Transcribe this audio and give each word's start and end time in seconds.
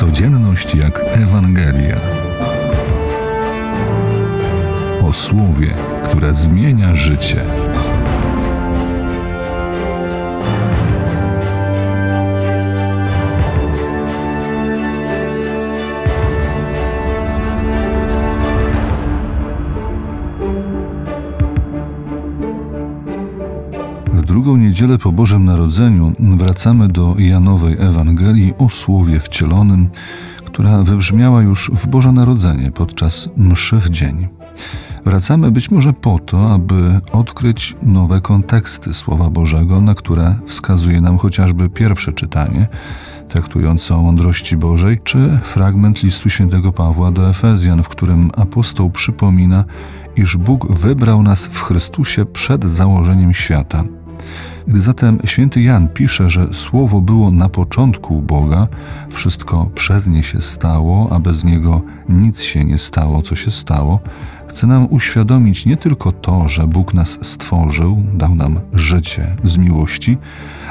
Codzienność 0.00 0.74
jak 0.74 1.00
Ewangelia. 1.12 2.00
O 5.02 5.12
słowie, 5.12 5.74
które 6.04 6.34
zmienia 6.34 6.94
życie. 6.94 7.44
Drugą 24.30 24.56
niedzielę 24.56 24.98
po 24.98 25.12
Bożym 25.12 25.44
Narodzeniu 25.44 26.12
wracamy 26.18 26.88
do 26.88 27.14
Janowej 27.18 27.76
Ewangelii 27.80 28.54
o 28.58 28.68
Słowie 28.68 29.20
wcielonym, 29.20 29.88
która 30.44 30.82
wybrzmiała 30.82 31.42
już 31.42 31.70
w 31.74 31.86
Boże 31.86 32.12
Narodzenie 32.12 32.70
podczas 32.70 33.28
mszy 33.36 33.76
w 33.76 33.90
dzień. 33.90 34.28
Wracamy 35.04 35.50
być 35.50 35.70
może 35.70 35.92
po 35.92 36.18
to, 36.18 36.54
aby 36.54 37.00
odkryć 37.12 37.76
nowe 37.82 38.20
konteksty 38.20 38.94
Słowa 38.94 39.30
Bożego, 39.30 39.80
na 39.80 39.94
które 39.94 40.34
wskazuje 40.46 41.00
nam 41.00 41.18
chociażby 41.18 41.68
pierwsze 41.68 42.12
czytanie, 42.12 42.68
traktujące 43.28 43.96
o 43.96 44.02
mądrości 44.02 44.56
Bożej, 44.56 44.98
czy 45.04 45.38
fragment 45.42 46.02
listu 46.02 46.30
świętego 46.30 46.72
Pawła 46.72 47.10
do 47.10 47.30
Efezjan, 47.30 47.82
w 47.82 47.88
którym 47.88 48.30
apostoł 48.36 48.90
przypomina, 48.90 49.64
iż 50.16 50.36
Bóg 50.36 50.72
wybrał 50.72 51.22
nas 51.22 51.46
w 51.46 51.62
Chrystusie 51.62 52.24
przed 52.24 52.64
założeniem 52.64 53.34
świata– 53.34 53.84
gdy 54.68 54.82
zatem 54.82 55.18
święty 55.24 55.62
Jan 55.62 55.88
pisze, 55.88 56.30
że 56.30 56.54
słowo 56.54 57.00
było 57.00 57.30
na 57.30 57.48
początku 57.48 58.22
Boga, 58.22 58.68
wszystko 59.10 59.70
przez 59.74 60.08
nie 60.08 60.22
się 60.22 60.40
stało, 60.40 61.08
a 61.12 61.18
bez 61.18 61.44
niego 61.44 61.82
nic 62.08 62.42
się 62.42 62.64
nie 62.64 62.78
stało, 62.78 63.22
co 63.22 63.36
się 63.36 63.50
stało, 63.50 64.00
chce 64.48 64.66
nam 64.66 64.86
uświadomić 64.90 65.66
nie 65.66 65.76
tylko 65.76 66.12
to, 66.12 66.48
że 66.48 66.66
Bóg 66.66 66.94
nas 66.94 67.18
stworzył, 67.22 68.02
dał 68.14 68.34
nam 68.34 68.60
życie 68.72 69.36
z 69.44 69.56
miłości, 69.56 70.18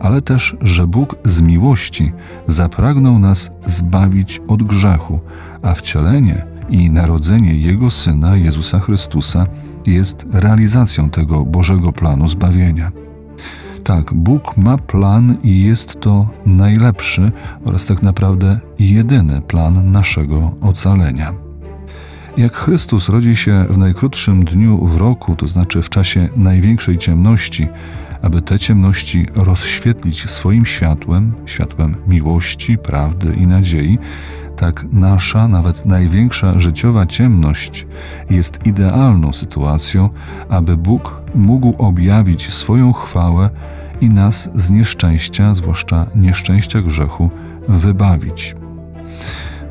ale 0.00 0.22
też, 0.22 0.56
że 0.60 0.86
Bóg 0.86 1.16
z 1.24 1.42
miłości 1.42 2.12
zapragnął 2.46 3.18
nas 3.18 3.50
zbawić 3.66 4.40
od 4.48 4.62
grzechu, 4.62 5.20
a 5.62 5.74
wcielenie 5.74 6.46
i 6.70 6.90
narodzenie 6.90 7.54
Jego 7.54 7.90
Syna, 7.90 8.36
Jezusa 8.36 8.80
Chrystusa, 8.80 9.46
jest 9.86 10.26
realizacją 10.32 11.10
tego 11.10 11.44
Bożego 11.44 11.92
planu 11.92 12.28
zbawienia. 12.28 13.03
Tak, 13.84 14.14
Bóg 14.14 14.56
ma 14.56 14.78
plan 14.78 15.36
i 15.42 15.62
jest 15.62 16.00
to 16.00 16.28
najlepszy 16.46 17.32
oraz 17.64 17.86
tak 17.86 18.02
naprawdę 18.02 18.60
jedyny 18.78 19.42
plan 19.42 19.92
naszego 19.92 20.52
ocalenia. 20.60 21.32
Jak 22.36 22.52
Chrystus 22.52 23.08
rodzi 23.08 23.36
się 23.36 23.64
w 23.70 23.78
najkrótszym 23.78 24.44
dniu 24.44 24.86
w 24.86 24.96
roku, 24.96 25.36
to 25.36 25.48
znaczy 25.48 25.82
w 25.82 25.90
czasie 25.90 26.28
największej 26.36 26.98
ciemności, 26.98 27.68
aby 28.22 28.42
te 28.42 28.58
ciemności 28.58 29.26
rozświetlić 29.34 30.30
swoim 30.30 30.66
światłem, 30.66 31.32
światłem 31.46 31.96
miłości, 32.06 32.78
prawdy 32.78 33.34
i 33.34 33.46
nadziei, 33.46 33.98
tak 34.56 34.86
nasza, 34.92 35.48
nawet 35.48 35.86
największa 35.86 36.60
życiowa 36.60 37.06
ciemność 37.06 37.86
jest 38.30 38.66
idealną 38.66 39.32
sytuacją, 39.32 40.08
aby 40.48 40.76
Bóg 40.76 41.22
mógł 41.34 41.74
objawić 41.78 42.54
swoją 42.54 42.92
chwałę 42.92 43.50
i 44.00 44.10
nas 44.10 44.50
z 44.54 44.70
nieszczęścia, 44.70 45.54
zwłaszcza 45.54 46.06
nieszczęścia 46.14 46.82
grzechu, 46.82 47.30
wybawić. 47.68 48.54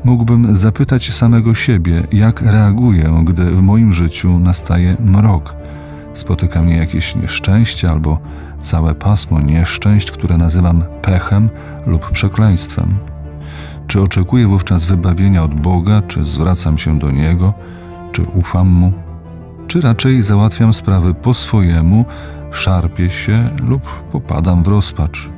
Mógłbym 0.04 0.56
zapytać 0.56 1.14
samego 1.14 1.54
siebie, 1.54 2.02
jak 2.12 2.42
reaguję, 2.42 3.24
gdy 3.24 3.44
w 3.44 3.62
moim 3.62 3.92
życiu 3.92 4.38
nastaje 4.38 4.96
mrok. 5.00 5.56
Spotyka 6.14 6.62
mnie 6.62 6.76
jakieś 6.76 7.16
nieszczęście 7.16 7.90
albo 7.90 8.18
całe 8.60 8.94
pasmo 8.94 9.40
nieszczęść, 9.40 10.10
które 10.10 10.36
nazywam 10.36 10.84
pechem 11.02 11.48
lub 11.86 12.10
przekleństwem. 12.10 13.13
Czy 13.94 14.02
oczekuję 14.02 14.46
wówczas 14.46 14.86
wybawienia 14.86 15.42
od 15.42 15.54
Boga, 15.54 16.02
czy 16.02 16.24
zwracam 16.24 16.78
się 16.78 16.98
do 16.98 17.10
Niego, 17.10 17.54
czy 18.12 18.22
ufam 18.22 18.68
Mu, 18.68 18.92
czy 19.66 19.80
raczej 19.80 20.22
załatwiam 20.22 20.72
sprawy 20.72 21.14
po 21.14 21.34
swojemu, 21.34 22.04
szarpię 22.52 23.10
się 23.10 23.50
lub 23.62 23.82
popadam 24.12 24.62
w 24.62 24.68
rozpacz. 24.68 25.30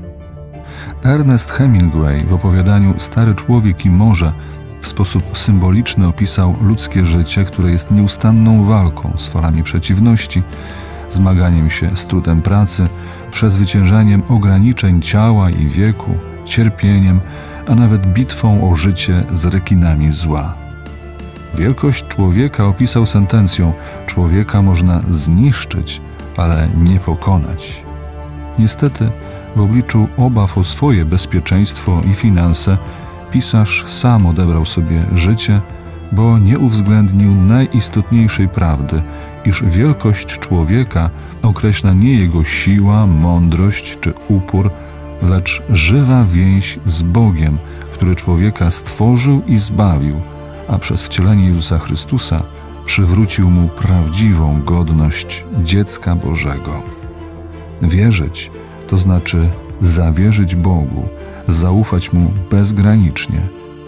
Ernest 1.05 1.51
Hemingway 1.51 2.25
w 2.25 2.35
opowiadaniu 2.35 2.95
Stary 2.99 3.35
człowiek 3.35 3.87
i 3.87 3.91
morze 3.91 4.33
w 4.81 4.89
sposób 4.89 5.39
symboliczny 5.39 6.09
opisał 6.09 6.55
ludzkie 6.61 7.05
życie, 7.05 7.45
które 7.45 7.71
jest 7.71 7.91
nieustanną 7.91 8.65
walką 8.65 9.13
z 9.17 9.29
falami 9.29 9.63
przeciwności, 9.63 10.43
zmaganiem 11.09 11.71
się 11.71 11.97
z 11.97 12.07
trudem 12.07 12.43
pracy, 12.43 12.89
przezwyciężaniem 13.31 14.23
ograniczeń 14.29 15.03
ciała 15.03 15.51
i 15.51 15.67
wieku, 15.67 16.11
cierpieniem, 16.45 17.21
a 17.67 17.75
nawet 17.75 18.07
bitwą 18.07 18.71
o 18.71 18.77
życie 18.77 19.25
z 19.33 19.45
rekinami 19.45 20.13
zła. 20.13 20.55
Wielkość 21.55 22.09
człowieka 22.09 22.67
opisał 22.67 23.07
sentencją: 23.07 23.73
Człowieka 24.07 24.63
można 24.63 25.03
zniszczyć, 25.11 26.01
ale 26.37 26.69
nie 26.77 27.01
pokonać. 27.01 27.83
Niestety, 28.59 29.11
w 29.57 29.61
obliczu 29.61 30.09
obaw 30.17 30.59
o 30.59 30.65
swoje 30.65 31.05
bezpieczeństwo 31.05 32.01
i 32.13 32.15
finanse, 32.15 32.79
pisarz 33.31 33.85
sam 33.89 34.27
odebrał 34.27 34.65
sobie 34.65 35.05
życie, 35.15 35.61
bo 36.13 36.39
nie 36.39 36.59
uwzględnił 36.59 37.35
najistotniejszej 37.35 38.49
prawdy, 38.49 39.03
iż 39.45 39.65
wielkość 39.65 40.39
człowieka 40.39 41.11
określa 41.43 41.93
nie 41.93 42.19
jego 42.19 42.45
siła, 42.45 43.07
mądrość 43.07 43.99
czy 44.01 44.15
upór, 44.29 44.71
lecz 45.23 45.63
żywa 45.71 46.25
więź 46.25 46.79
z 46.87 47.03
Bogiem, 47.03 47.59
który 47.93 48.15
człowieka 48.15 48.71
stworzył 48.71 49.43
i 49.47 49.59
zbawił, 49.59 50.21
a 50.69 50.79
przez 50.79 51.03
wcielenie 51.03 51.47
Jezusa 51.47 51.79
Chrystusa 51.79 52.43
przywrócił 52.85 53.51
mu 53.51 53.69
prawdziwą 53.69 54.63
godność 54.63 55.45
dziecka 55.63 56.17
Bożego. 56.17 56.83
Wierzyć 57.83 58.51
to 58.89 58.97
znaczy 58.97 59.49
zawierzyć 59.81 60.55
Bogu, 60.55 61.09
zaufać 61.49 62.13
mu 62.13 62.31
bezgranicznie, 62.51 63.41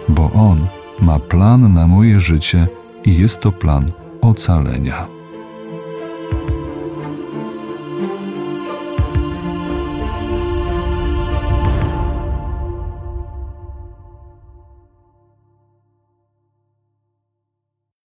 bo 0.08 0.30
On 0.32 0.66
ma 1.00 1.18
plan 1.18 1.74
na 1.74 1.86
moje 1.86 2.20
życie 2.20 2.68
i 3.04 3.16
jest 3.16 3.40
to 3.40 3.52
plan 3.52 3.90
ocalenia. 4.20 5.17